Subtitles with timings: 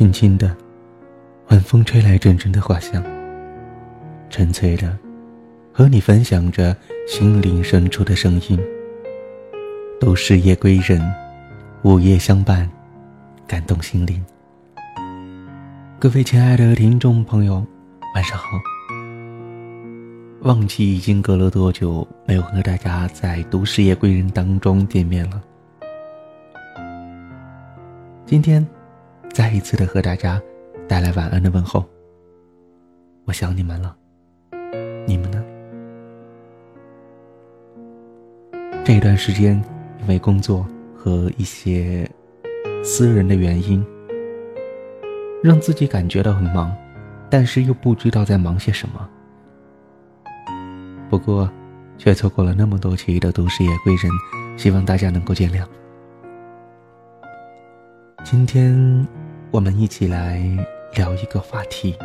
[0.00, 0.56] 轻轻的，
[1.48, 3.04] 晚风吹来阵阵的花香。
[4.30, 4.96] 纯粹的，
[5.74, 6.74] 和你分享着
[7.06, 8.58] 心灵深处的声音。
[10.00, 10.98] 都是夜归人，
[11.82, 12.66] 午夜相伴，
[13.46, 14.24] 感动心灵。
[15.98, 17.62] 各位亲爱的听众朋友，
[18.14, 18.46] 晚上好。
[20.40, 25.42] 忘记已经隔了多久没有和大家在《都市夜归人》当中见面了。
[28.24, 28.66] 今天，
[29.40, 30.38] 再一次的和大家
[30.86, 31.82] 带来晚安的问候。
[33.24, 33.96] 我想你们了，
[35.06, 35.42] 你们呢？
[38.84, 39.58] 这段时间。
[40.02, 40.66] 因为工作
[40.96, 42.10] 和一些
[42.82, 43.84] 私人的原因，
[45.42, 46.74] 让自己感觉到很忙，
[47.30, 49.08] 但是又不知道在忙些什么。
[51.08, 51.50] 不过，
[51.98, 54.10] 却错过了那么多期的《都市夜归人》，
[54.58, 55.66] 希望大家能够见谅。
[58.24, 59.06] 今天，
[59.52, 60.40] 我们一起来
[60.94, 61.96] 聊一个话题，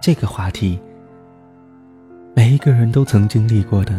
[0.00, 0.80] 这个话题，
[2.34, 3.92] 每一个人都曾经历过的，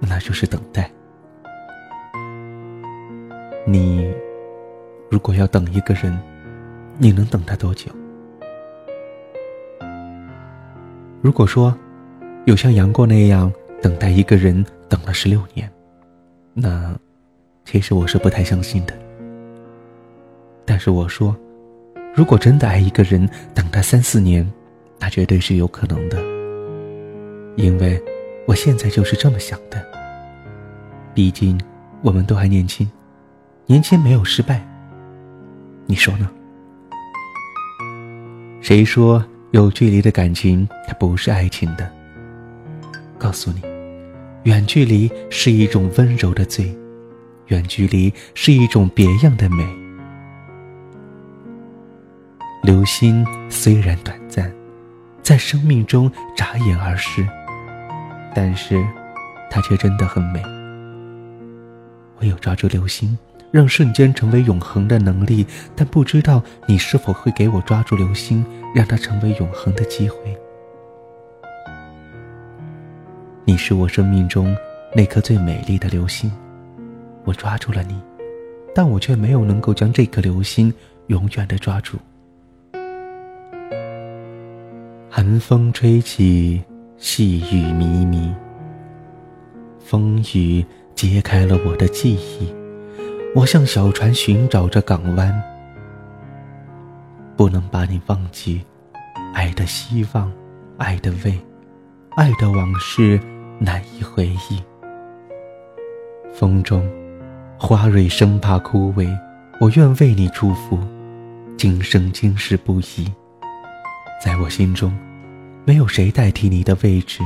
[0.00, 0.90] 那就是等待。
[3.64, 4.12] 你
[5.08, 6.18] 如果要等一个人，
[6.98, 7.92] 你能等他多久？
[11.22, 11.72] 如果说
[12.44, 15.70] 有像杨过那样等待一个人等了十六年，
[16.54, 16.92] 那
[17.64, 18.92] 其实我是不太相信的。
[20.64, 21.36] 但是我说，
[22.18, 24.44] 如果真的爱一个人，等他三四年，
[24.98, 26.18] 那绝对是有可能的。
[27.54, 28.02] 因为
[28.44, 29.80] 我现在就是这么想的。
[31.14, 31.56] 毕竟
[32.02, 32.90] 我们都还年轻。
[33.66, 34.66] 年轻没有失败，
[35.86, 36.28] 你说呢？
[38.60, 41.88] 谁说有距离的感情它不是爱情的？
[43.16, 43.62] 告诉你，
[44.42, 46.76] 远距离是一种温柔的罪，
[47.46, 49.64] 远距离是一种别样的美。
[52.68, 54.52] 流星虽然短暂，
[55.22, 57.26] 在生命中眨眼而逝，
[58.34, 58.86] 但是
[59.48, 60.42] 它却真的很美。
[62.18, 63.16] 我有抓住流星。
[63.50, 68.44] 让瞬间成为永恒的能力，但不知道你是否会给我抓住流星，
[68.74, 70.18] 让它成为永恒的机会。
[73.46, 74.54] 你是我生命中
[74.94, 76.30] 那颗最美丽的流星，
[77.24, 77.98] 我抓住了你，
[78.74, 80.70] 但我却没有能够将这颗流星
[81.06, 81.96] 永远的抓住。
[85.20, 86.62] 寒风吹起，
[86.96, 88.32] 细雨迷迷，
[89.80, 90.64] 风雨
[90.94, 92.54] 揭开了我的记忆。
[93.34, 95.34] 我像小船寻找着港湾，
[97.36, 98.64] 不能把你忘记，
[99.34, 100.32] 爱的希望，
[100.76, 101.36] 爱的味，
[102.10, 103.18] 爱的往事
[103.58, 104.62] 难以回忆。
[106.32, 106.88] 风中，
[107.58, 109.12] 花蕊生怕枯萎，
[109.60, 110.78] 我愿为你祝福，
[111.56, 113.12] 今生今世不移。
[114.20, 114.92] 在我心中，
[115.64, 117.22] 没有谁代替你的位置。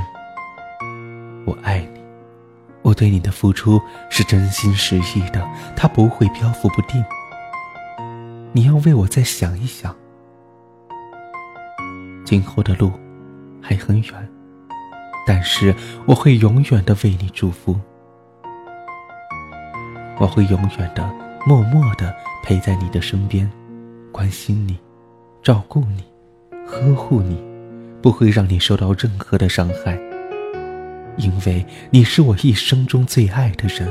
[1.47, 2.03] 我爱你。
[2.83, 3.81] 我对你的付出
[4.11, 7.03] 是真心实意的，它不会漂浮不定。
[8.53, 9.95] 你要为我再想一想，
[12.25, 12.93] 今后的路
[13.63, 14.29] 还很远，
[15.27, 15.75] 但是
[16.07, 17.79] 我会永远的为你祝福，
[20.19, 21.09] 我会永远的
[21.47, 23.49] 默默的陪在你的身边，
[24.11, 24.77] 关心你，
[25.41, 26.05] 照顾你，
[26.73, 27.37] 呵护你，
[28.01, 30.01] 不会让你受到任何的伤害。
[31.19, 33.87] 因为你是我一生中最爱的人，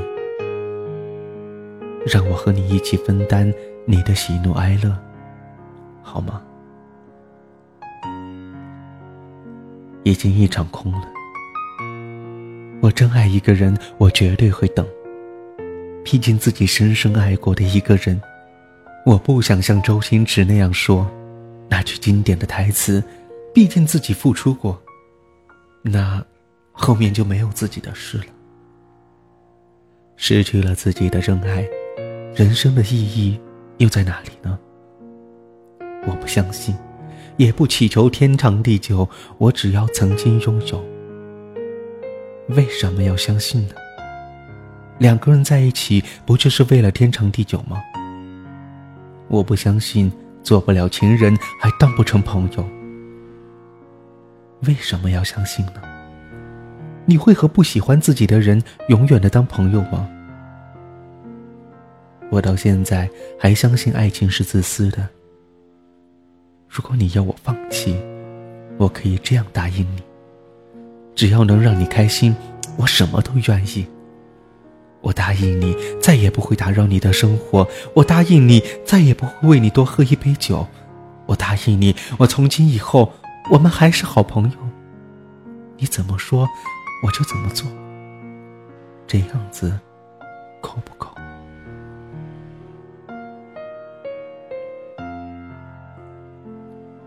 [2.04, 3.50] 让我和你一起分担
[3.86, 4.98] 你的喜怒哀乐，
[6.02, 6.42] 好吗？
[10.02, 11.04] 已经一场空了。
[12.80, 14.84] 我真爱一个人，我绝对会等。
[16.04, 18.20] 毕竟自己深深爱过的一个人，
[19.06, 21.08] 我不想像周星驰那样说
[21.72, 23.02] 那句经典的台词。
[23.54, 24.78] 毕竟自己付出过，
[25.80, 26.22] 那。
[26.74, 28.24] 后面就没有自己的事了，
[30.16, 31.68] 失去了自己的真爱，
[32.34, 33.38] 人生的意义
[33.76, 34.58] 又在哪里呢？
[36.06, 36.74] 我不相信，
[37.36, 39.06] 也不祈求天长地久，
[39.36, 40.82] 我只要曾经拥有。
[42.48, 43.74] 为什么要相信呢？
[44.98, 47.82] 两个人在一起，不就是为了天长地久吗？
[49.28, 50.10] 我不相信，
[50.42, 52.68] 做不了情人还当不成朋友。
[54.66, 55.82] 为什么要相信呢？
[57.04, 60.08] 你会和不喜欢自己的人永远的当朋友吗？
[62.30, 65.08] 我到现在还相信爱情是自私的。
[66.68, 67.96] 如果你要我放弃，
[68.78, 70.02] 我可以这样答应你：
[71.14, 72.34] 只要能让你开心，
[72.76, 73.86] 我什么都愿意。
[75.02, 80.66] 我答应你，再也不会打扰你的生活；我答应你，再也不会为你多喝一杯酒；
[81.26, 83.12] 我答应你，我从今以后
[83.50, 84.56] 我们还是好朋友。
[85.76, 86.48] 你怎么说，
[87.04, 87.68] 我就怎么做。
[89.08, 89.78] 这样子
[90.60, 91.08] 够不够？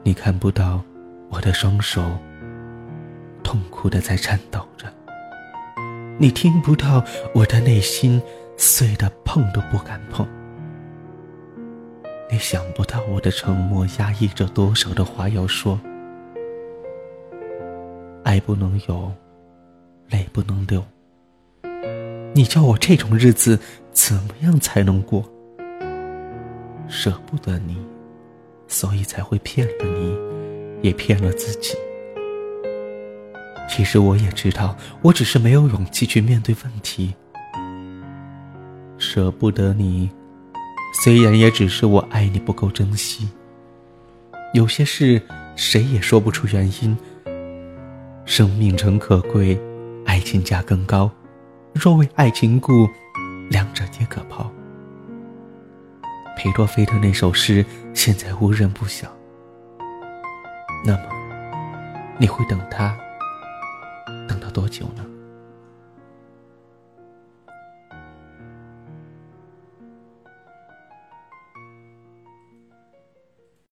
[0.03, 0.83] 你看不到
[1.29, 2.03] 我的双手
[3.41, 4.93] 痛苦的在颤抖着，
[6.17, 7.03] 你听不到
[7.33, 8.21] 我的内心
[8.55, 10.25] 碎的碰都不敢碰。
[12.31, 15.77] 你想不到我的沉默压抑着多少的话要说，
[18.23, 19.11] 爱不能有，
[20.09, 20.83] 泪不能流。
[22.33, 23.59] 你叫我这种日子
[23.91, 25.23] 怎么样才能过？
[26.87, 27.77] 舍不得你，
[28.67, 30.17] 所以才会骗了你，
[30.81, 31.75] 也骗了自己。
[33.67, 37.13] 其实我也知道，我只是没有勇气去面对问题。
[38.97, 40.09] 舍不得你。
[41.03, 43.27] 虽然也只是我爱你不够珍惜，
[44.53, 45.21] 有些事
[45.57, 46.97] 谁也说不出原因。
[48.25, 49.59] 生命诚可贵，
[50.05, 51.11] 爱情价更高。
[51.73, 52.87] 若为爱情故，
[53.49, 54.49] 两者皆可抛。
[56.37, 57.63] 裴多菲的那首诗
[57.93, 59.07] 现在无人不晓。
[60.85, 61.03] 那么，
[62.17, 62.97] 你会等他，
[64.55, 65.14] 多久呢？